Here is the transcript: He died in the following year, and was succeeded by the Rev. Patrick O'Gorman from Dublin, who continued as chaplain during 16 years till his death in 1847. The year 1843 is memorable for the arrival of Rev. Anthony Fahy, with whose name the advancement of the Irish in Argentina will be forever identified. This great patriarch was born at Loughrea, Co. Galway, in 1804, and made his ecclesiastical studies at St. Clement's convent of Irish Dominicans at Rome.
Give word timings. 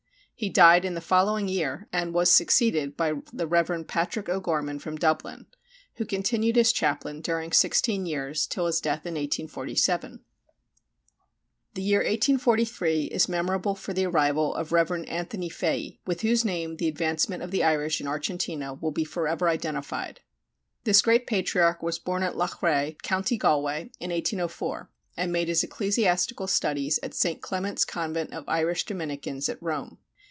He 0.33 0.49
died 0.49 0.85
in 0.85 0.95
the 0.95 1.01
following 1.01 1.47
year, 1.47 1.87
and 1.93 2.15
was 2.15 2.31
succeeded 2.33 2.97
by 2.97 3.13
the 3.31 3.45
Rev. 3.45 3.85
Patrick 3.87 4.27
O'Gorman 4.27 4.79
from 4.79 4.95
Dublin, 4.95 5.45
who 5.97 6.03
continued 6.05 6.57
as 6.57 6.71
chaplain 6.71 7.21
during 7.21 7.51
16 7.51 8.07
years 8.07 8.47
till 8.47 8.65
his 8.65 8.81
death 8.81 9.05
in 9.05 9.13
1847. 9.13 10.21
The 11.75 11.81
year 11.83 11.99
1843 11.99 13.03
is 13.11 13.29
memorable 13.29 13.75
for 13.75 13.93
the 13.93 14.07
arrival 14.07 14.55
of 14.55 14.71
Rev. 14.71 15.05
Anthony 15.07 15.47
Fahy, 15.47 15.99
with 16.07 16.21
whose 16.21 16.43
name 16.43 16.77
the 16.77 16.87
advancement 16.87 17.43
of 17.43 17.51
the 17.51 17.63
Irish 17.63 18.01
in 18.01 18.07
Argentina 18.07 18.73
will 18.73 18.89
be 18.91 19.03
forever 19.03 19.47
identified. 19.47 20.21
This 20.85 21.03
great 21.03 21.27
patriarch 21.27 21.83
was 21.83 21.99
born 21.99 22.23
at 22.23 22.35
Loughrea, 22.35 22.93
Co. 23.03 23.21
Galway, 23.37 23.91
in 23.99 24.09
1804, 24.09 24.89
and 25.17 25.31
made 25.31 25.49
his 25.49 25.61
ecclesiastical 25.63 26.47
studies 26.47 26.99
at 27.03 27.13
St. 27.13 27.41
Clement's 27.43 27.85
convent 27.85 28.33
of 28.33 28.43
Irish 28.49 28.85
Dominicans 28.85 29.47
at 29.47 29.61
Rome. 29.61 29.99